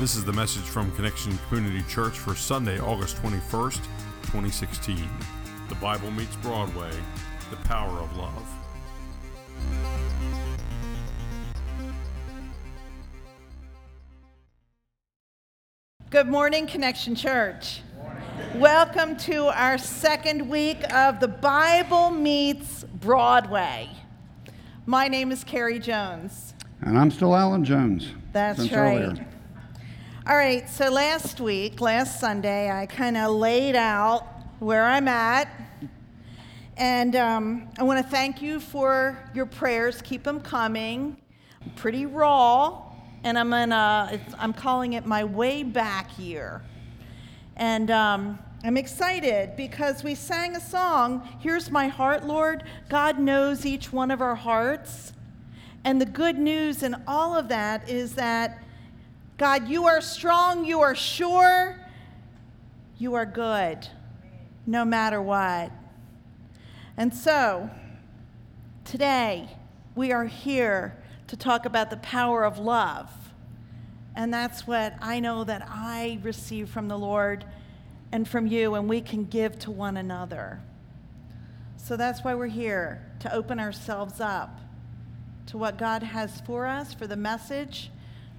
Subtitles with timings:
[0.00, 3.84] This is the message from Connection Community Church for Sunday, August 21st,
[4.22, 5.06] 2016.
[5.68, 6.90] The Bible meets Broadway,
[7.50, 8.48] the power of love.
[16.08, 17.82] Good morning, Connection Church.
[18.54, 23.90] Welcome to our second week of the Bible Meets Broadway.
[24.86, 26.54] My name is Carrie Jones.
[26.80, 28.08] And I'm still Alan Jones.
[28.32, 29.02] That's since right.
[29.02, 29.26] earlier.
[30.26, 34.26] All right, so last week, last Sunday, I kind of laid out
[34.58, 35.48] where I'm at.
[36.76, 40.02] And um, I want to thank you for your prayers.
[40.02, 41.16] Keep them coming.
[41.64, 42.82] I'm Pretty raw,
[43.24, 44.20] and I'm gonna.
[44.38, 46.60] I'm calling it my way back year.
[47.56, 51.26] And um, I'm excited because we sang a song.
[51.40, 52.64] Here's my heart, Lord.
[52.90, 55.14] God knows each one of our hearts.
[55.82, 58.62] And the good news in all of that is that,
[59.40, 61.80] God, you are strong, you are sure,
[62.98, 63.88] you are good,
[64.66, 65.72] no matter what.
[66.98, 67.70] And so,
[68.84, 69.48] today,
[69.94, 73.10] we are here to talk about the power of love.
[74.14, 77.46] And that's what I know that I receive from the Lord
[78.12, 80.60] and from you, and we can give to one another.
[81.78, 84.60] So that's why we're here to open ourselves up
[85.46, 87.90] to what God has for us, for the message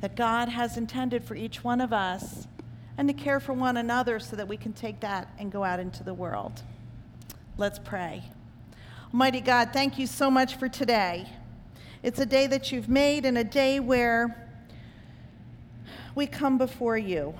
[0.01, 2.47] that God has intended for each one of us,
[2.97, 5.79] and to care for one another so that we can take that and go out
[5.79, 6.61] into the world.
[7.57, 8.23] Let's pray.
[9.13, 11.27] Almighty God, thank you so much for today.
[12.03, 14.49] It's a day that you've made and a day where
[16.15, 17.33] we come before you.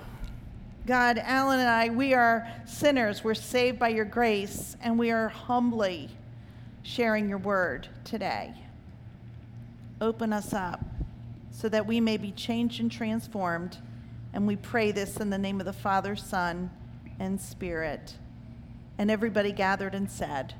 [0.86, 3.22] God, Alan and I, we are sinners.
[3.22, 6.10] We're saved by your grace, and we are humbly
[6.82, 8.54] sharing your word today.
[10.00, 10.80] Open us up
[11.52, 13.78] so that we may be changed and transformed.
[14.32, 16.70] And we pray this in the name of the Father, Son,
[17.20, 18.14] and Spirit.
[18.98, 20.54] And everybody gathered and said,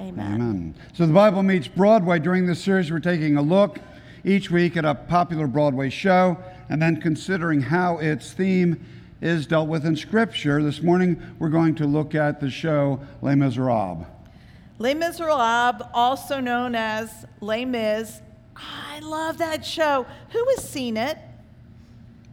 [0.00, 0.34] Amen.
[0.34, 0.74] Amen.
[0.94, 2.18] So the Bible meets Broadway.
[2.18, 3.78] During this series, we're taking a look
[4.24, 6.36] each week at a popular Broadway show
[6.68, 8.84] and then considering how its theme
[9.20, 10.62] is dealt with in Scripture.
[10.62, 14.06] This morning, we're going to look at the show Les Miserables.
[14.78, 18.20] Les Miserables, also known as Les Mis.
[18.56, 20.06] I love that show.
[20.30, 21.18] Who has seen it?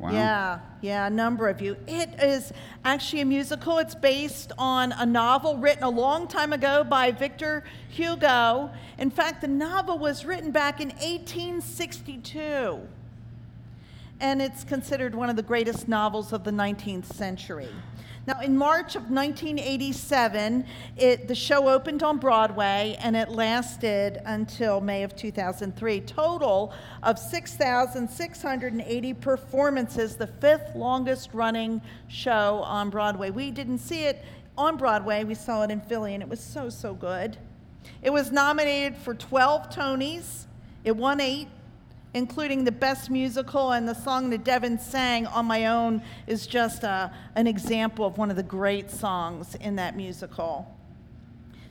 [0.02, 0.12] Wow.
[0.12, 1.78] Yeah, yeah, a number of you.
[1.88, 2.52] It is
[2.84, 3.78] actually a musical.
[3.78, 8.72] It's based on a novel written a long time ago by Victor Hugo.
[8.98, 12.80] In fact, the novel was written back in 1862.
[14.20, 17.70] And it's considered one of the greatest novels of the 19th century.
[18.28, 20.64] Now, in March of 1987,
[20.96, 26.02] it, the show opened on Broadway and it lasted until May of 2003.
[26.02, 26.72] Total
[27.02, 33.32] of 6,680 performances, the fifth longest running show on Broadway.
[33.32, 34.24] We didn't see it
[34.56, 37.38] on Broadway, we saw it in Philly, and it was so, so good.
[38.04, 40.46] It was nominated for 12 Tonys,
[40.84, 41.48] it won eight
[42.14, 46.84] including the best musical and the song that Devin sang on my own is just
[46.84, 50.68] a, an example of one of the great songs in that musical.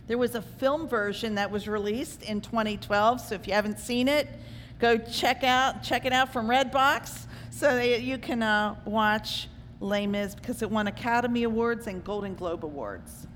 [0.07, 4.09] There was a film version that was released in 2012, so if you haven't seen
[4.09, 4.29] it,
[4.79, 9.49] go check out check it out from Redbox so that you can uh, watch
[9.81, 13.27] Les Mis because it won Academy Awards and Golden Globe Awards.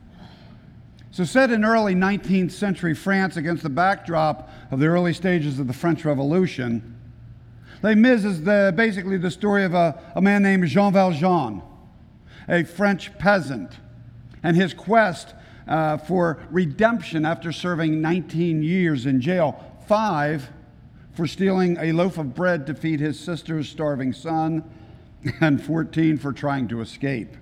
[1.11, 5.69] So, set in early 19th century France against the backdrop of the early stages of
[5.69, 6.94] the French Revolution,
[7.85, 11.61] Les Mis is the, basically the story of a, a man named Jean Valjean,
[12.49, 13.73] a French peasant,
[14.43, 15.35] and his quest
[15.69, 20.49] uh, for redemption after serving 19 years in jail, five
[21.13, 24.65] for stealing a loaf of bread to feed his sister's starving son,
[25.43, 27.37] and 14 for trying to escape.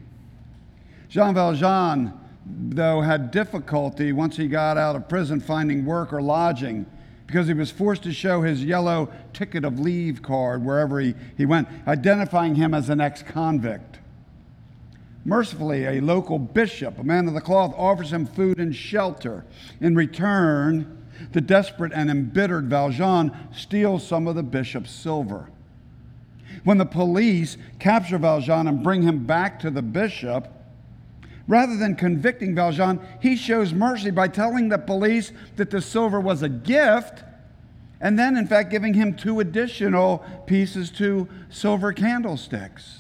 [1.09, 2.13] Jean Valjean
[2.45, 6.85] though, had difficulty once he got out of prison finding work or lodging
[7.33, 11.47] because he was forced to show his yellow ticket of leave card wherever he, he
[11.47, 14.01] went, identifying him as an ex convict.
[15.25, 19.47] Mercifully, a local bishop, a man of the cloth, offers him food and shelter.
[19.81, 25.49] In return, the desperate and embittered Valjean steals some of the bishop's silver.
[26.65, 30.49] When the police capture Valjean and bring him back to the bishop,
[31.49, 36.43] Rather than convicting Valjean, he shows mercy by telling the police that the silver was
[36.43, 37.25] a gift
[38.03, 42.99] and then, in fact, giving him two additional pieces, two silver candlesticks.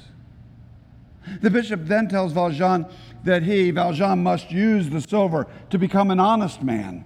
[1.41, 2.87] The bishop then tells Valjean
[3.25, 7.05] that he, Valjean, must use the silver to become an honest man,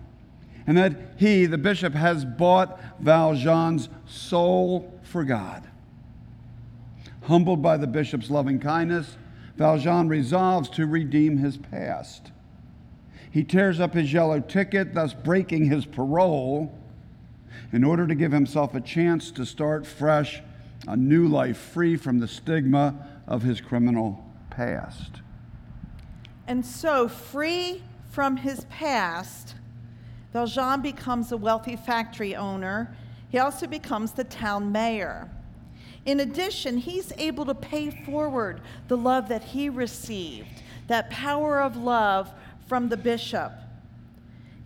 [0.67, 5.67] and that he, the bishop, has bought Valjean's soul for God.
[7.23, 9.17] Humbled by the bishop's loving kindness,
[9.57, 12.31] Valjean resolves to redeem his past.
[13.31, 16.79] He tears up his yellow ticket, thus breaking his parole,
[17.73, 20.43] in order to give himself a chance to start fresh,
[20.87, 22.95] a new life free from the stigma
[23.27, 25.21] of his criminal past.
[26.47, 29.55] And so, free from his past,
[30.33, 32.97] Valjean becomes a wealthy factory owner.
[33.29, 35.31] He also becomes the town mayor.
[36.05, 41.77] In addition, he's able to pay forward the love that he received, that power of
[41.77, 42.33] love
[42.69, 43.53] from the bishop.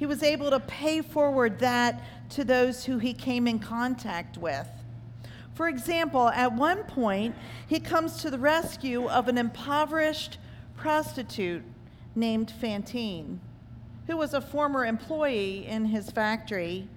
[0.00, 2.00] He was able to pay forward that
[2.30, 4.66] to those who he came in contact with.
[5.52, 7.34] For example, at one point,
[7.66, 10.38] he comes to the rescue of an impoverished
[10.74, 11.62] prostitute
[12.14, 13.40] named Fantine,
[14.06, 16.88] who was a former employee in his factory.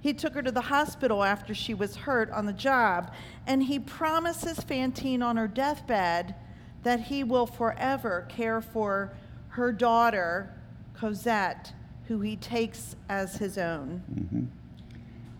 [0.00, 3.12] He took her to the hospital after she was hurt on the job,
[3.46, 6.34] and he promises Fantine on her deathbed
[6.82, 9.12] that he will forever care for
[9.48, 10.54] her daughter,
[10.94, 11.74] Cosette,
[12.12, 14.02] who he takes as his own.
[14.14, 14.44] Mm-hmm.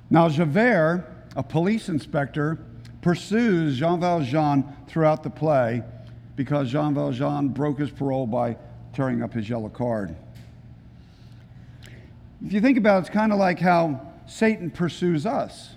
[0.09, 2.59] Now, Javert, a police inspector,
[3.03, 5.83] pursues Jean Valjean throughout the play
[6.35, 8.57] because Jean Valjean broke his parole by
[8.95, 10.17] tearing up his yellow card.
[12.43, 15.75] If you think about it, it's kind of like how Satan pursues us.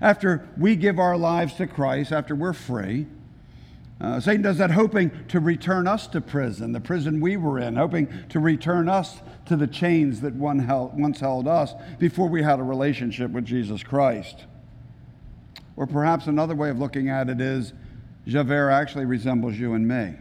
[0.00, 3.06] After we give our lives to Christ, after we're free,
[4.00, 7.74] uh, Satan does that hoping to return us to prison, the prison we were in,
[7.74, 12.60] hoping to return us to the chains that held, once held us before we had
[12.60, 14.44] a relationship with Jesus Christ.
[15.76, 17.72] Or perhaps another way of looking at it is
[18.26, 20.14] Javert actually resembles you and me,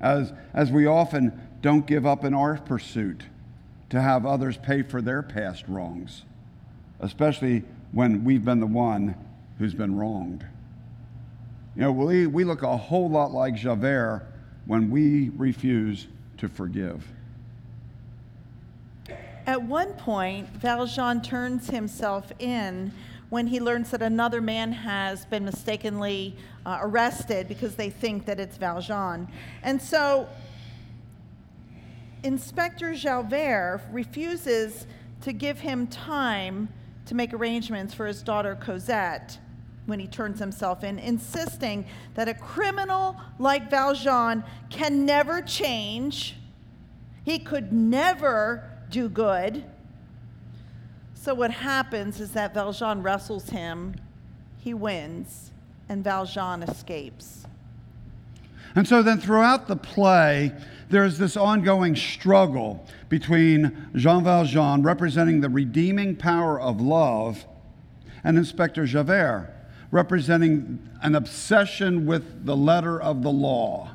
[0.00, 3.24] as, as we often don't give up in our pursuit
[3.90, 6.24] to have others pay for their past wrongs,
[7.00, 9.16] especially when we've been the one
[9.58, 10.44] who's been wronged.
[11.78, 14.26] You know, we, we look a whole lot like Javert
[14.66, 16.08] when we refuse
[16.38, 17.06] to forgive.
[19.46, 22.90] At one point, Valjean turns himself in
[23.28, 26.34] when he learns that another man has been mistakenly
[26.66, 29.28] uh, arrested because they think that it's Valjean.
[29.62, 30.28] And so
[32.24, 34.88] Inspector Javert refuses
[35.20, 36.70] to give him time
[37.06, 39.38] to make arrangements for his daughter Cosette
[39.88, 46.36] when he turns himself in, insisting that a criminal like Valjean can never change.
[47.24, 49.64] He could never do good.
[51.14, 53.94] So, what happens is that Valjean wrestles him,
[54.58, 55.52] he wins,
[55.88, 57.46] and Valjean escapes.
[58.74, 60.52] And so, then throughout the play,
[60.90, 67.46] there's this ongoing struggle between Jean Valjean, representing the redeeming power of love,
[68.22, 69.54] and Inspector Javert,
[69.90, 73.90] representing an obsession with the letter of the law.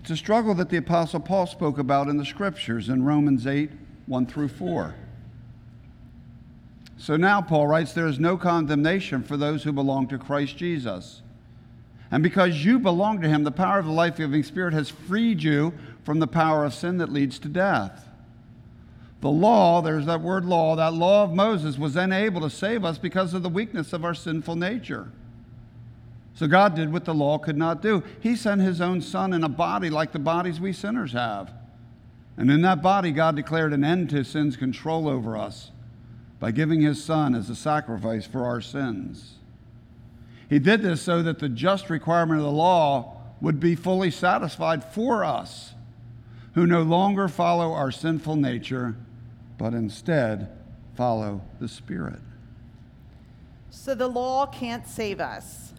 [0.00, 3.70] It's a struggle that the Apostle Paul spoke about in the scriptures in Romans 8
[4.06, 4.94] 1 through 4.
[6.98, 11.22] So now, Paul writes, there is no condemnation for those who belong to Christ Jesus.
[12.10, 15.42] And because you belong to him, the power of the life giving Spirit has freed
[15.42, 15.72] you
[16.04, 18.08] from the power of sin that leads to death.
[19.24, 22.84] The law, there's that word law, that law of Moses was then able to save
[22.84, 25.10] us because of the weakness of our sinful nature.
[26.34, 28.02] So God did what the law could not do.
[28.20, 31.50] He sent his own son in a body like the bodies we sinners have.
[32.36, 35.70] And in that body, God declared an end to sin's control over us
[36.38, 39.36] by giving his son as a sacrifice for our sins.
[40.50, 44.84] He did this so that the just requirement of the law would be fully satisfied
[44.84, 45.72] for us,
[46.52, 48.96] who no longer follow our sinful nature
[49.58, 50.48] but instead
[50.94, 52.20] follow the Spirit.
[53.70, 55.72] So the law can't save us,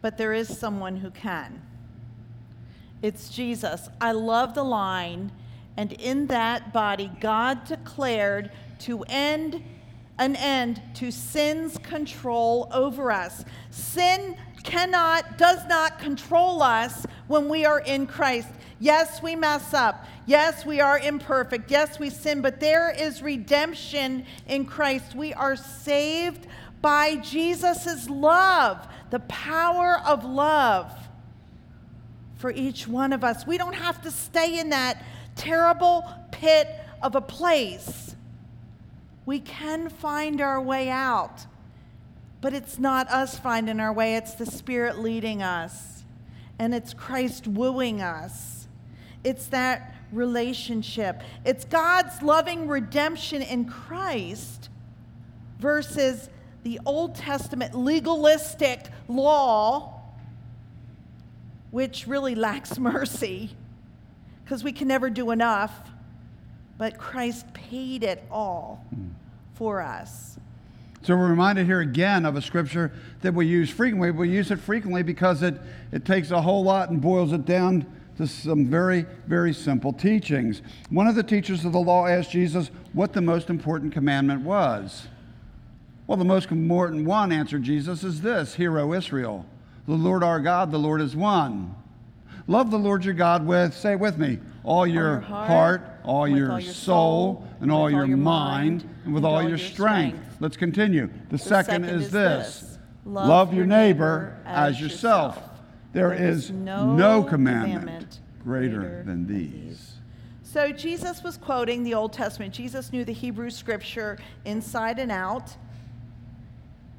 [0.00, 1.62] but there is someone who can.
[3.02, 3.88] It's Jesus.
[4.00, 5.32] I love the line,
[5.76, 8.50] and in that body, God declared
[8.80, 9.62] to end
[10.18, 13.44] an end to sin's control over us.
[13.70, 18.48] Sin cannot, does not control us when we are in Christ.
[18.80, 20.06] Yes, we mess up.
[20.26, 21.70] Yes, we are imperfect.
[21.70, 25.14] Yes, we sin, but there is redemption in Christ.
[25.14, 26.46] We are saved
[26.80, 30.92] by Jesus' love, the power of love
[32.36, 33.46] for each one of us.
[33.46, 35.04] We don't have to stay in that
[35.34, 36.68] terrible pit
[37.02, 38.14] of a place.
[39.26, 41.46] We can find our way out,
[42.40, 46.04] but it's not us finding our way, it's the Spirit leading us,
[46.58, 48.57] and it's Christ wooing us.
[49.28, 51.20] It's that relationship.
[51.44, 54.70] It's God's loving redemption in Christ
[55.58, 56.30] versus
[56.62, 60.00] the Old Testament legalistic law,
[61.70, 63.50] which really lacks mercy
[64.42, 65.74] because we can never do enough,
[66.78, 68.86] but Christ paid it all
[69.56, 70.38] for us.
[71.02, 74.10] So we're reminded here again of a scripture that we use frequently.
[74.10, 75.60] We use it frequently because it,
[75.92, 77.84] it takes a whole lot and boils it down
[78.18, 80.60] to some very, very simple teachings.
[80.90, 85.06] One of the teachers of the law asked Jesus what the most important commandment was.
[86.08, 89.46] Well, the most important one, answered Jesus, is this Hear, O Israel,
[89.86, 91.76] the Lord our God, the Lord is one.
[92.48, 95.82] Love the Lord your God with, say it with me, all your, your heart, heart,
[96.02, 99.46] all your all your soul, and all your all your mind, mind, and with all
[99.46, 100.18] your strength.
[100.40, 101.08] Let's continue.
[101.30, 102.78] The, second, second is, is this this.
[103.04, 105.47] love, your neighbor as yourself.
[105.98, 109.96] There is no commandment greater than these.
[110.44, 112.54] So Jesus was quoting the Old Testament.
[112.54, 115.56] Jesus knew the Hebrew scripture inside and out.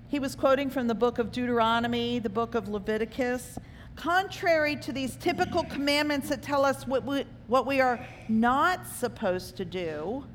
[0.09, 3.57] He was quoting from the book of Deuteronomy, the book of Leviticus.
[3.95, 9.55] Contrary to these typical commandments that tell us what we, what we are not supposed
[9.55, 10.25] to do,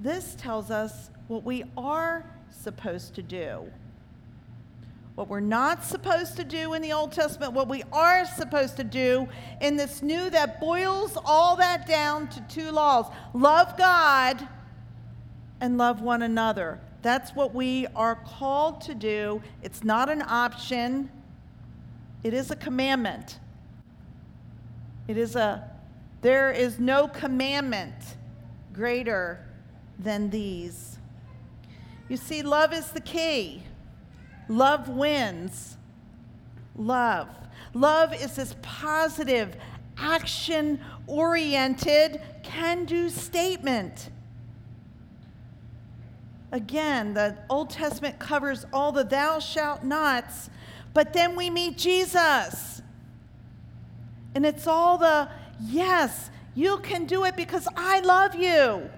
[0.00, 3.72] this tells us what we are supposed to do.
[5.18, 8.84] What we're not supposed to do in the Old Testament, what we are supposed to
[8.84, 9.26] do
[9.60, 14.46] in this new that boils all that down to two laws love God
[15.60, 16.78] and love one another.
[17.02, 19.42] That's what we are called to do.
[19.60, 21.10] It's not an option,
[22.22, 23.40] it is a commandment.
[25.08, 25.68] It is a,
[26.22, 27.96] there is no commandment
[28.72, 29.44] greater
[29.98, 30.96] than these.
[32.08, 33.64] You see, love is the key.
[34.48, 35.76] Love wins.
[36.76, 37.28] Love.
[37.74, 39.56] Love is this positive,
[39.96, 44.10] action oriented, can do statement.
[46.50, 50.48] Again, the Old Testament covers all the thou shalt nots,
[50.94, 52.80] but then we meet Jesus.
[54.34, 55.28] And it's all the
[55.60, 58.88] yes, you can do it because I love you.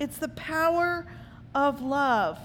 [0.00, 1.06] It's the power
[1.54, 2.38] of love.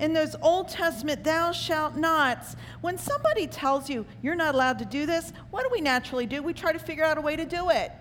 [0.00, 4.84] In those Old Testament thou shalt nots, when somebody tells you you're not allowed to
[4.84, 6.42] do this, what do we naturally do?
[6.42, 7.92] We try to figure out a way to do it.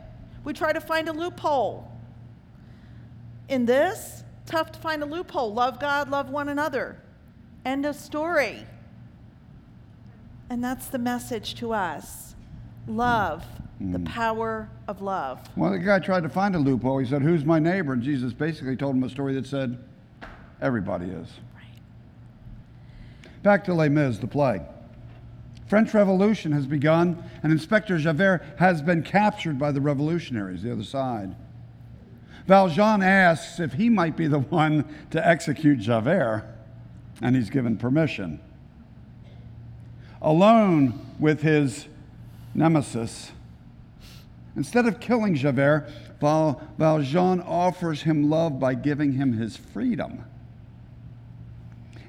[0.43, 1.89] We try to find a loophole.
[3.47, 5.53] In this, tough to find a loophole.
[5.53, 6.97] Love God, love one another.
[7.65, 8.65] End of story.
[10.50, 12.35] And that's the message to us
[12.88, 13.45] love,
[13.79, 14.05] the mm.
[14.05, 15.39] power of love.
[15.55, 16.97] Well, the guy tried to find a loophole.
[16.97, 17.93] He said, Who's my neighbor?
[17.93, 19.77] And Jesus basically told him a story that said,
[20.62, 21.27] Everybody is.
[23.43, 24.62] Back to Les Mis, the play.
[25.67, 30.83] French Revolution has begun, and Inspector Javert has been captured by the revolutionaries, the other
[30.83, 31.35] side.
[32.47, 36.45] Valjean asks if he might be the one to execute Javert,
[37.21, 38.39] and he's given permission.
[40.21, 41.88] Alone with his
[42.55, 43.31] nemesis,
[44.55, 45.89] instead of killing Javert,
[46.21, 50.23] Val- Valjean offers him love by giving him his freedom.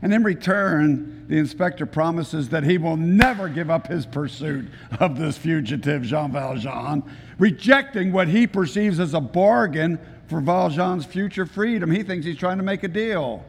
[0.04, 4.68] And in return, the inspector promises that he will never give up his pursuit
[5.00, 7.02] of this fugitive, Jean Valjean,
[7.38, 11.90] rejecting what he perceives as a bargain for Valjean's future freedom.
[11.90, 13.46] He thinks he's trying to make a deal.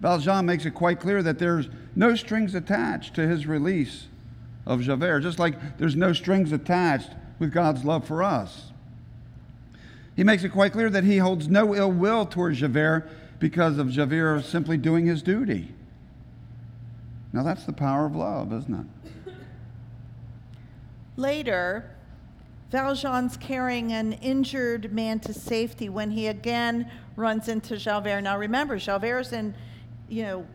[0.00, 4.08] Valjean makes it quite clear that there's no strings attached to his release
[4.66, 8.72] of Javert, just like there's no strings attached with God's love for us.
[10.16, 13.08] He makes it quite clear that he holds no ill will towards Javert
[13.42, 15.74] because of Javert simply doing his duty.
[17.32, 18.88] Now, that's the power of love, isn't
[19.26, 19.34] it?
[21.16, 21.90] Later,
[22.70, 28.22] Valjean's carrying an injured man to safety when he again runs into Javert.
[28.22, 29.56] Now remember, Javert's in,
[30.08, 30.46] you know,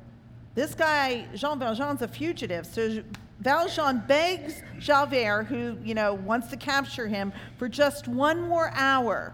[0.55, 2.65] this guy, Jean Valjean's a fugitive.
[2.65, 3.03] So
[3.41, 9.33] Valjean begs Javert, who, you know, wants to capture him, for just one more hour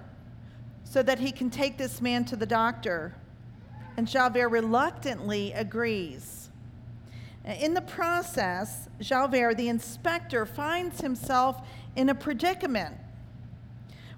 [0.83, 3.13] so that he can take this man to the doctor.
[3.97, 6.49] And Javert reluctantly agrees.
[7.45, 11.61] In the process, Javert, the inspector, finds himself
[11.95, 12.95] in a predicament.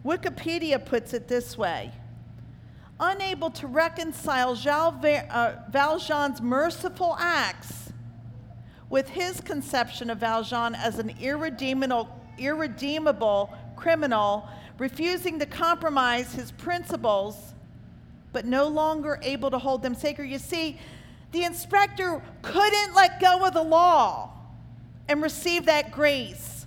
[0.05, 1.91] Wikipedia puts it this way
[3.00, 7.91] Unable to reconcile Javert, uh, Valjean's merciful acts
[8.89, 17.54] with his conception of Valjean as an irredeemable, irredeemable criminal, refusing to compromise his principles,
[18.36, 20.30] but no longer able to hold them sacred.
[20.30, 20.77] You see,
[21.32, 24.30] the inspector couldn't let go of the law
[25.08, 26.65] and receive that grace,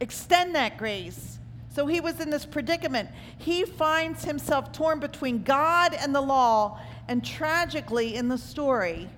[0.00, 1.38] extend that grace.
[1.72, 3.08] So he was in this predicament.
[3.38, 9.08] He finds himself torn between God and the law, and tragically, in the story,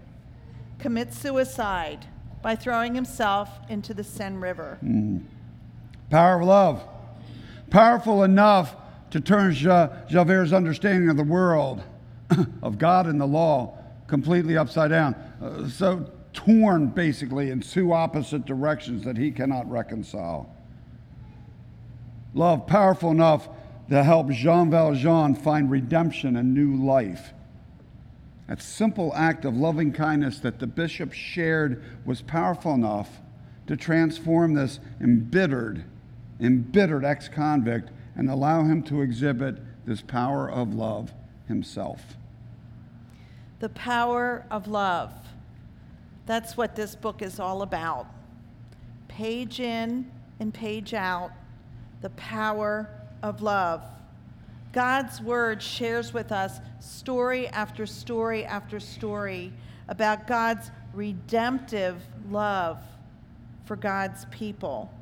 [0.79, 2.05] commits suicide
[2.43, 4.77] by throwing himself into the Seine River.
[4.85, 5.23] Mm.
[6.11, 6.83] Power of love.
[7.71, 8.77] Powerful enough
[9.11, 11.83] to turn Javert's understanding of the world,
[12.63, 13.77] of God and the law,
[14.07, 15.15] completely upside down.
[15.43, 20.55] Uh, so torn, basically, in two opposite directions that he cannot reconcile.
[22.35, 23.49] Love powerful enough
[23.89, 27.33] to help Jean Valjean find redemption and new life.
[28.49, 33.21] That simple act of loving kindness that the bishop shared was powerful enough
[33.67, 35.85] to transform this embittered,
[36.41, 37.91] embittered ex convict
[38.21, 41.11] and allow him to exhibit this power of love
[41.49, 42.19] himself.
[43.61, 45.11] The power of love.
[46.27, 48.07] That's what this book is all about.
[49.09, 51.31] Page in and page out
[52.03, 52.91] the power
[53.23, 53.83] of love.
[54.75, 59.51] God's word shares with us story after story after story
[59.89, 62.83] about God's redemptive love
[63.65, 64.93] for God's people.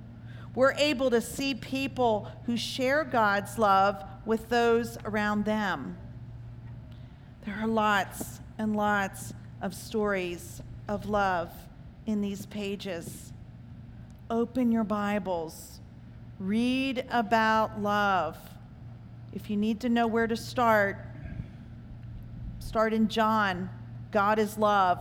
[0.58, 5.96] We're able to see people who share God's love with those around them.
[7.46, 11.52] There are lots and lots of stories of love
[12.06, 13.32] in these pages.
[14.28, 15.78] Open your Bibles
[16.40, 18.36] Read about love.
[19.32, 20.98] If you need to know where to start,
[22.58, 23.70] start in John.
[24.10, 24.98] God is love.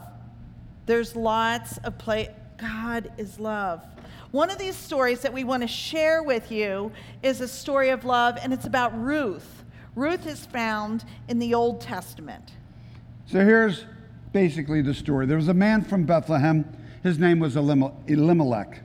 [0.85, 2.29] There's lots of play.
[2.57, 3.83] God is love.
[4.31, 6.91] One of these stories that we want to share with you
[7.23, 9.63] is a story of love, and it's about Ruth.
[9.95, 12.51] Ruth is found in the Old Testament.
[13.25, 13.85] So here's
[14.33, 15.25] basically the story.
[15.25, 16.65] There was a man from Bethlehem.
[17.03, 18.81] His name was Elimelech.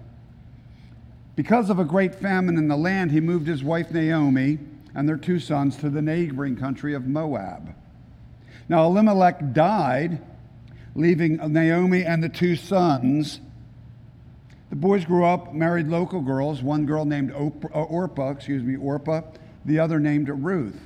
[1.35, 4.59] Because of a great famine in the land, he moved his wife Naomi
[4.95, 7.75] and their two sons to the neighboring country of Moab.
[8.69, 10.23] Now, Elimelech died,
[10.95, 13.41] leaving Naomi and the two sons.
[14.73, 19.21] The boys grew up, married local girls, one girl named uh, Orpah, excuse me, Orpah,
[19.67, 20.81] the other named Ruth.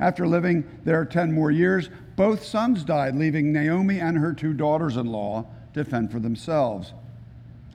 [0.00, 4.96] After living there 10 more years, both sons died, leaving Naomi and her two daughters
[4.96, 6.94] in law to fend for themselves.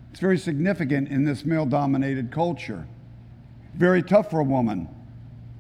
[0.10, 2.88] It's very significant in this male dominated culture.
[3.76, 4.90] Very tough for a woman,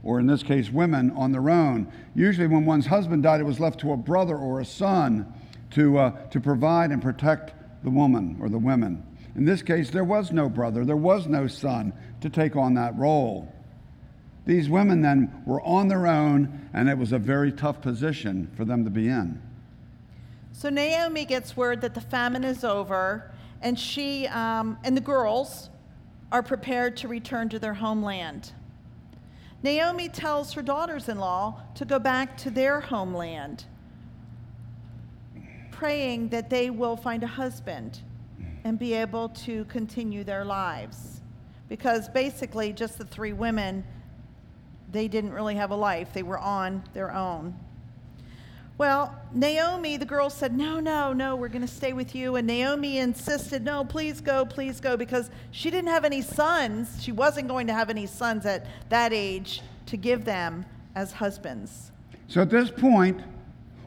[0.01, 1.93] or in this case, women on their own.
[2.15, 5.31] Usually, when one's husband died, it was left to a brother or a son
[5.69, 9.03] to, uh, to provide and protect the woman or the women.
[9.35, 12.97] In this case, there was no brother, there was no son to take on that
[12.97, 13.51] role.
[14.45, 18.65] These women then were on their own, and it was a very tough position for
[18.65, 19.41] them to be in.
[20.51, 25.69] So Naomi gets word that the famine is over and she um, and the girls
[26.31, 28.51] are prepared to return to their homeland.
[29.63, 33.65] Naomi tells her daughters in law to go back to their homeland,
[35.71, 38.01] praying that they will find a husband
[38.63, 41.21] and be able to continue their lives.
[41.69, 43.84] Because basically, just the three women,
[44.91, 47.56] they didn't really have a life, they were on their own.
[48.78, 52.36] Well, Naomi, the girls said, No, no, no, we're going to stay with you.
[52.38, 57.02] And Naomi insisted, No, please go, please go, because she didn't have any sons.
[57.02, 61.91] She wasn't going to have any sons at that age to give them as husbands.
[62.28, 63.21] So at this point,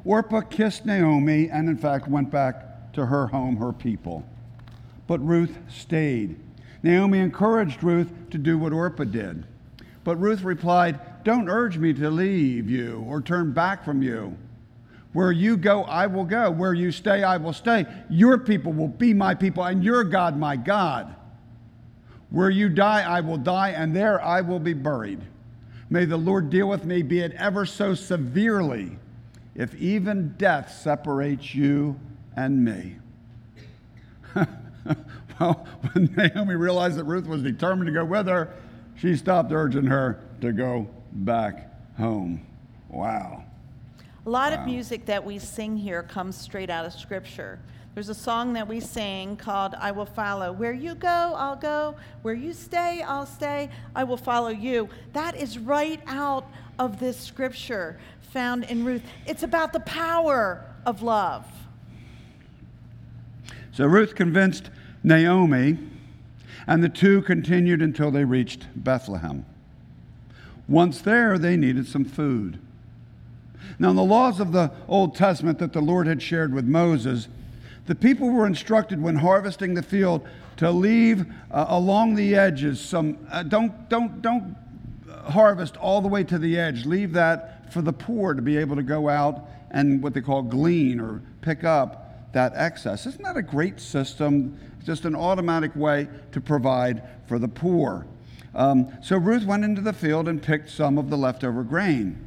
[0.04, 4.24] Orpah kissed Naomi and, in fact, went back to her home, her people.
[5.06, 6.36] But Ruth stayed.
[6.82, 9.44] Naomi encouraged Ruth to do what Orpah did.
[10.04, 14.36] But Ruth replied, Don't urge me to leave you or turn back from you.
[15.12, 16.50] Where you go, I will go.
[16.50, 17.86] Where you stay, I will stay.
[18.10, 21.14] Your people will be my people, and your God, my God.
[22.30, 25.20] Where you die, I will die, and there I will be buried.
[25.88, 28.98] May the Lord deal with me, be it ever so severely,
[29.54, 31.98] if even death separates you
[32.36, 32.96] and me.
[35.40, 38.54] well, when Naomi realized that Ruth was determined to go with her,
[38.96, 42.46] she stopped urging her to go back home.
[42.88, 43.44] Wow.
[44.24, 44.58] A lot wow.
[44.58, 47.58] of music that we sing here comes straight out of Scripture.
[47.94, 50.52] There's a song that we sing called I Will Follow.
[50.52, 51.94] Where you go, I'll go.
[52.22, 53.70] Where you stay, I'll stay.
[53.94, 54.90] I will follow you.
[55.14, 56.46] That is right out
[56.78, 57.98] of this scripture
[58.36, 59.02] found in Ruth.
[59.24, 61.46] It's about the power of love.
[63.76, 64.70] So Ruth convinced
[65.04, 65.76] Naomi,
[66.66, 69.44] and the two continued until they reached Bethlehem.
[70.66, 72.58] Once there, they needed some food.
[73.78, 77.28] Now, in the laws of the Old Testament that the Lord had shared with Moses,
[77.84, 83.18] The people were instructed when harvesting the field to leave uh, along the edges some,
[83.30, 84.56] uh, don't, don't, don't
[85.28, 86.86] harvest all the way to the edge.
[86.86, 90.40] Leave that for the poor to be able to go out and what they call
[90.40, 93.06] glean or pick up that excess.
[93.06, 94.58] Isn't that a great system?
[94.84, 98.06] Just an automatic way to provide for the poor.
[98.54, 102.22] Um, so Ruth went into the field and picked some of the leftover grain.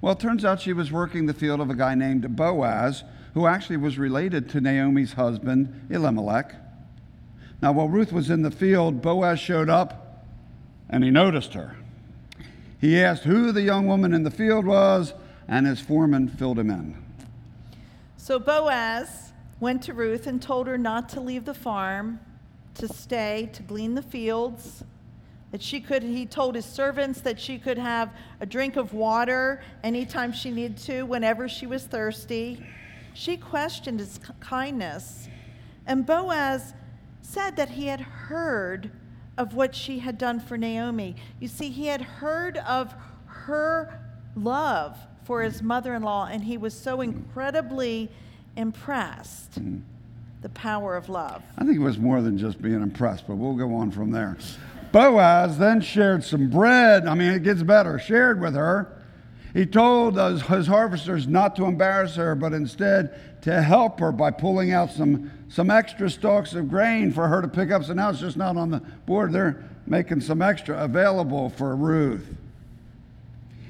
[0.00, 3.46] Well, it turns out she was working the field of a guy named Boaz, who
[3.46, 6.54] actually was related to Naomi's husband, Elimelech.
[7.62, 10.04] Now, while Ruth was in the field, Boaz showed up
[10.88, 11.76] and he noticed her.
[12.80, 15.14] He asked who the young woman in the field was,
[15.48, 17.03] and his foreman filled him in.
[18.24, 22.20] So Boaz went to Ruth and told her not to leave the farm,
[22.76, 24.82] to stay, to glean the fields.
[25.52, 29.62] That she could, he told his servants that she could have a drink of water
[29.82, 32.64] anytime she needed to, whenever she was thirsty.
[33.12, 35.28] She questioned his kindness.
[35.86, 36.72] And Boaz
[37.20, 38.90] said that he had heard
[39.36, 41.16] of what she had done for Naomi.
[41.40, 42.94] You see, he had heard of
[43.26, 44.00] her
[44.34, 48.10] love for his mother in law, and he was so incredibly
[48.56, 49.60] impressed.
[49.60, 49.82] Mm.
[50.42, 51.42] The power of love.
[51.56, 54.36] I think it was more than just being impressed, but we'll go on from there.
[54.92, 57.06] Boaz then shared some bread.
[57.06, 57.98] I mean, it gets better.
[57.98, 59.02] Shared with her.
[59.54, 64.72] He told his harvesters not to embarrass her, but instead to help her by pulling
[64.72, 67.84] out some, some extra stalks of grain for her to pick up.
[67.84, 69.32] So now it's just not on the board.
[69.32, 72.26] They're making some extra available for Ruth.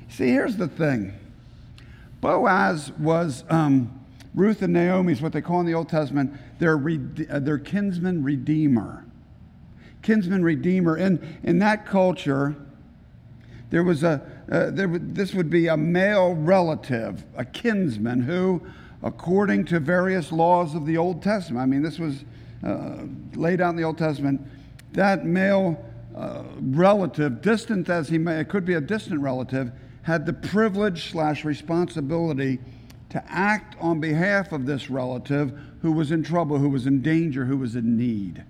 [0.08, 1.12] See, here's the thing
[2.24, 4.00] Boaz was um,
[4.34, 9.04] Ruth and Naomi's, what they call in the Old Testament, their, uh, their kinsman redeemer.
[10.00, 10.96] Kinsman redeemer.
[10.96, 12.56] In, in that culture,
[13.68, 18.62] there was a, uh, there, this would be a male relative, a kinsman, who,
[19.02, 22.24] according to various laws of the Old Testament, I mean, this was
[22.66, 23.02] uh,
[23.34, 24.40] laid out in the Old Testament,
[24.92, 25.78] that male
[26.16, 29.72] uh, relative, distant as he may, it could be a distant relative,
[30.04, 32.60] had the privilege slash responsibility
[33.10, 37.44] to act on behalf of this relative who was in trouble, who was in danger,
[37.44, 38.44] who was in need.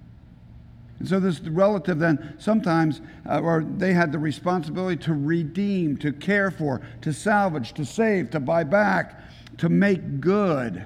[0.98, 6.12] And so this relative then sometimes, uh, or they had the responsibility to redeem, to
[6.12, 9.20] care for, to salvage, to save, to buy back,
[9.58, 10.84] to make good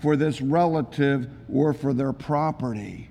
[0.00, 3.08] for this relative or for their property.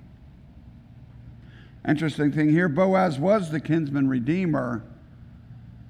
[1.88, 4.84] Interesting thing here Boaz was the kinsman redeemer,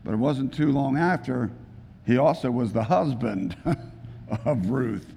[0.04, 1.50] but it wasn't too long after,
[2.06, 3.56] he also was the husband
[4.44, 5.12] of Ruth.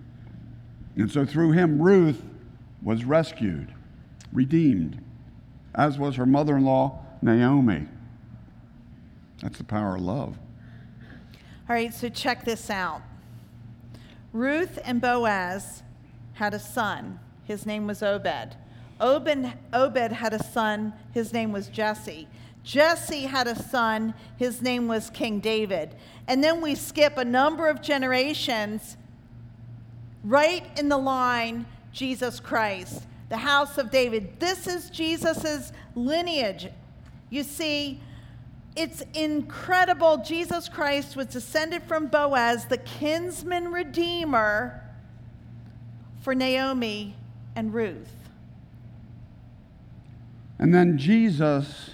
[0.95, 2.23] And so through him, Ruth
[2.81, 3.73] was rescued,
[4.31, 5.01] redeemed,
[5.73, 7.87] as was her mother in law, Naomi.
[9.41, 10.37] That's the power of love.
[11.67, 13.01] All right, so check this out.
[14.31, 15.81] Ruth and Boaz
[16.33, 17.19] had a son.
[17.45, 18.55] His name was Obed.
[18.99, 20.93] Obed, Obed had a son.
[21.13, 22.27] His name was Jesse.
[22.65, 25.95] Jesse had a son, his name was King David.
[26.27, 28.97] And then we skip a number of generations
[30.23, 34.39] right in the line Jesus Christ, the house of David.
[34.39, 36.67] This is Jesus' lineage.
[37.29, 38.01] You see,
[38.75, 40.17] it's incredible.
[40.17, 44.81] Jesus Christ was descended from Boaz, the kinsman redeemer
[46.21, 47.15] for Naomi
[47.55, 48.11] and Ruth.
[50.57, 51.91] And then Jesus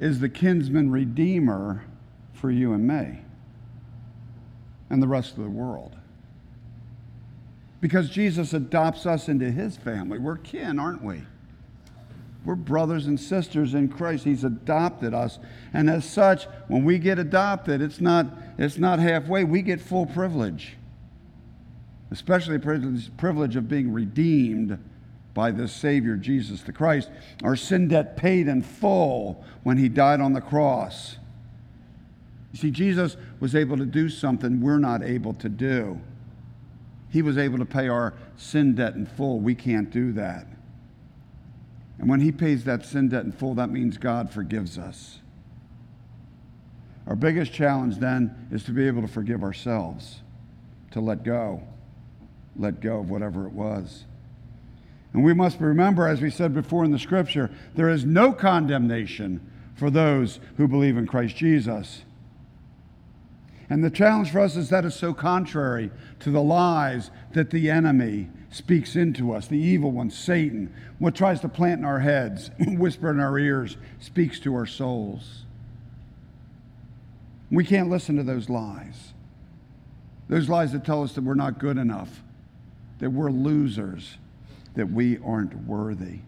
[0.00, 1.84] is the kinsman redeemer
[2.32, 3.20] for you and me
[4.88, 5.94] and the rest of the world.
[7.80, 10.18] Because Jesus adopts us into his family.
[10.18, 11.22] We're kin, aren't we?
[12.44, 14.24] We're brothers and sisters in Christ.
[14.24, 15.38] He's adopted us.
[15.74, 19.44] And as such, when we get adopted, it's not, it's not halfway.
[19.44, 20.76] We get full privilege,
[22.10, 24.78] especially the privilege, privilege of being redeemed
[25.34, 27.10] by the Savior, Jesus the Christ.
[27.42, 31.16] Our sin debt paid in full when He died on the cross.
[32.52, 36.00] You see, Jesus was able to do something we're not able to do.
[37.10, 39.40] He was able to pay our sin debt in full.
[39.40, 40.46] We can't do that.
[41.98, 45.18] And when He pays that sin debt in full, that means God forgives us.
[47.06, 50.20] Our biggest challenge then is to be able to forgive ourselves,
[50.92, 51.62] to let go,
[52.56, 54.04] let go of whatever it was.
[55.12, 59.40] And we must remember, as we said before in the scripture, there is no condemnation
[59.74, 62.02] for those who believe in Christ Jesus.
[63.68, 67.70] And the challenge for us is that it's so contrary to the lies that the
[67.70, 72.50] enemy speaks into us, the evil one, Satan, what tries to plant in our heads,
[72.58, 75.44] whisper in our ears, speaks to our souls.
[77.50, 79.12] We can't listen to those lies.
[80.28, 82.22] Those lies that tell us that we're not good enough,
[82.98, 84.18] that we're losers,
[84.74, 86.20] that we aren't worthy.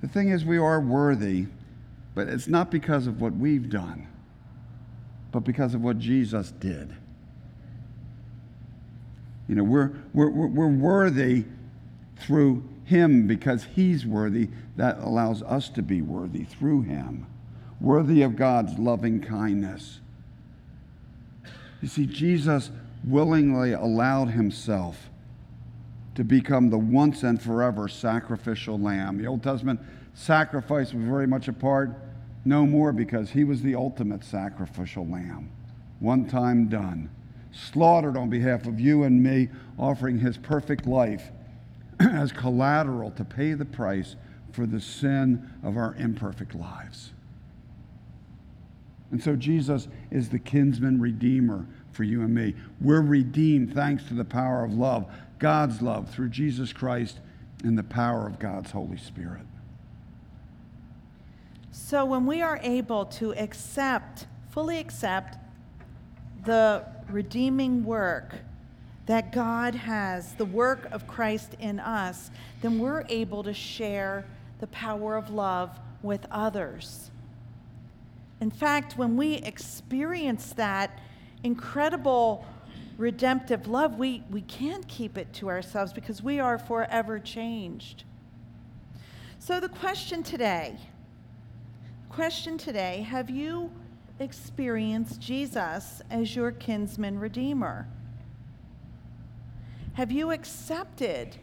[0.00, 1.46] The thing is, we are worthy,
[2.14, 4.06] but it's not because of what we've done,
[5.32, 6.94] but because of what Jesus did.
[9.48, 11.44] You know, we're, we're, we're worthy
[12.16, 14.48] through Him because He's worthy.
[14.76, 17.26] That allows us to be worthy through Him,
[17.80, 20.00] worthy of God's loving kindness.
[21.80, 22.70] You see, Jesus
[23.04, 25.08] willingly allowed Himself
[26.18, 29.16] to become the once and forever sacrificial lamb.
[29.16, 29.80] The Old Testament
[30.14, 31.92] sacrifice was very much a part,
[32.44, 35.48] no more because He was the ultimate sacrificial lamb,
[36.00, 37.08] one time done
[37.52, 41.30] slaughtered on behalf of you and me, offering his perfect life
[42.00, 44.16] as collateral to pay the price
[44.52, 47.12] for the sin of our imperfect lives.
[49.10, 52.54] And so Jesus is the kinsman redeemer for you and me.
[52.80, 57.20] We're redeemed thanks to the power of love, God's love through Jesus Christ
[57.62, 59.42] and the power of God's Holy Spirit.
[61.70, 65.38] So when we are able to accept, fully accept
[66.44, 68.34] the redeeming work
[69.06, 74.26] that God has, the work of Christ in us, then we're able to share
[74.60, 77.10] the power of love with others.
[78.40, 81.00] In fact, when we experience that
[81.42, 82.44] incredible
[82.98, 88.04] redemptive love, we, we can't keep it to ourselves because we are forever changed.
[89.38, 90.76] So, the question today,
[92.10, 93.70] question today, have you
[94.18, 97.88] experienced Jesus as your kinsman redeemer?
[99.94, 101.36] Have you accepted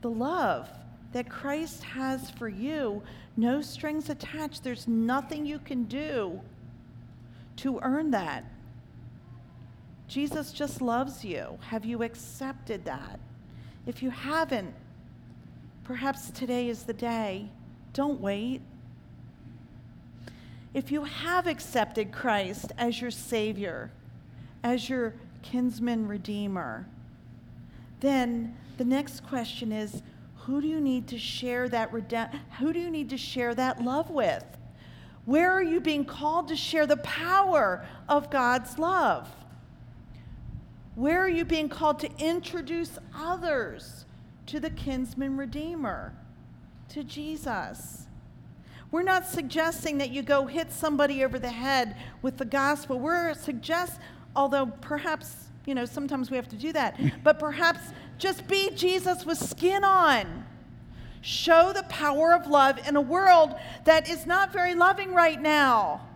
[0.00, 0.68] the love
[1.12, 3.02] that Christ has for you?
[3.36, 4.64] No strings attached.
[4.64, 6.40] There's nothing you can do
[7.56, 8.44] to earn that.
[10.08, 11.58] Jesus just loves you.
[11.68, 13.18] Have you accepted that?
[13.86, 14.74] If you haven't,
[15.84, 17.48] perhaps today is the day.
[17.92, 18.60] Don't wait.
[20.74, 23.90] If you have accepted Christ as your Savior,
[24.62, 26.86] as your kinsman redeemer,
[28.00, 30.02] then the next question is
[30.34, 33.82] who do you need to share that redem- who do you need to share that
[33.82, 34.44] love with?
[35.24, 39.28] Where are you being called to share the power of God's love?
[40.96, 44.06] Where are you being called to introduce others
[44.46, 46.14] to the kinsman redeemer,
[46.88, 48.06] to Jesus?
[48.90, 52.98] We're not suggesting that you go hit somebody over the head with the gospel.
[52.98, 54.00] We're suggest,
[54.34, 57.80] although perhaps, you know, sometimes we have to do that, but perhaps
[58.16, 60.46] just be Jesus with skin on.
[61.20, 63.54] Show the power of love in a world
[63.84, 66.08] that is not very loving right now.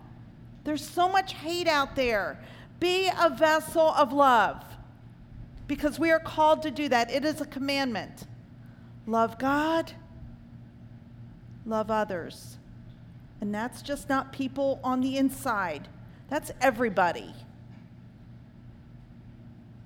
[0.63, 2.43] There's so much hate out there.
[2.79, 4.70] Be a vessel of love
[5.71, 7.09] because we are called to do that.
[7.09, 8.27] It is a commandment.
[9.07, 9.93] Love God,
[11.65, 12.57] love others.
[13.39, 15.87] And that's just not people on the inside,
[16.29, 17.33] that's everybody.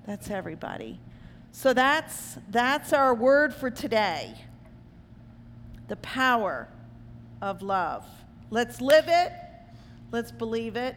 [0.08, 0.98] That's everybody.
[1.52, 4.34] So that's, that's our word for today
[5.86, 6.66] the power
[7.40, 8.04] of love.
[8.50, 9.30] Let's live it,
[10.10, 10.96] let's believe it,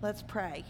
[0.00, 0.64] let's pray.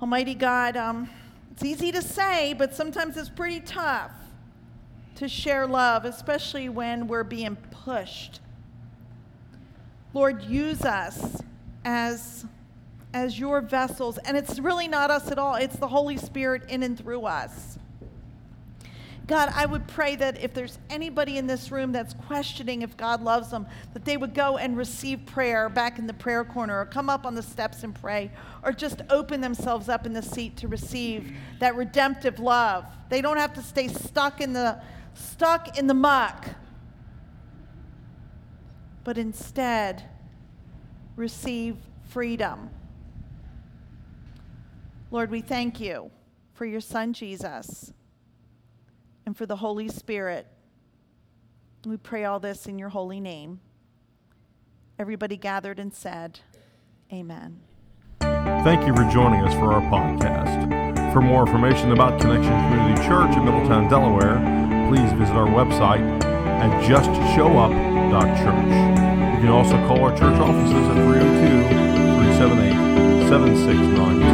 [0.00, 1.10] Almighty God, um,
[1.52, 4.12] it's easy to say, but sometimes it's pretty tough
[5.16, 8.40] to share love, especially when we're being pushed
[10.14, 11.42] Lord, use us
[11.84, 12.46] as,
[13.12, 14.18] as your vessels.
[14.18, 17.77] And it's really not us at all, it's the Holy Spirit in and through us.
[19.28, 23.22] God, I would pray that if there's anybody in this room that's questioning if God
[23.22, 26.86] loves them, that they would go and receive prayer back in the prayer corner or
[26.86, 28.30] come up on the steps and pray
[28.64, 32.86] or just open themselves up in the seat to receive that redemptive love.
[33.10, 34.80] They don't have to stay stuck in the
[35.12, 36.46] stuck in the muck
[39.04, 40.04] but instead
[41.16, 41.76] receive
[42.08, 42.70] freedom.
[45.10, 46.10] Lord, we thank you
[46.54, 47.92] for your Son Jesus
[49.28, 50.46] and for the Holy Spirit.
[51.84, 53.60] We pray all this in your holy name.
[54.98, 56.40] Everybody gathered and said,
[57.12, 57.60] Amen.
[58.20, 61.12] Thank you for joining us for our podcast.
[61.12, 64.40] For more information about Connection Community Church in Middletown, Delaware,
[64.88, 68.72] please visit our website at justshowup.church.
[69.36, 71.68] You can also call our church offices at 302
[72.48, 74.24] 378 7692.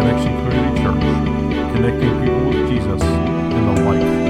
[0.00, 1.04] Connection Community Church,
[1.76, 4.27] connecting people with Jesus the life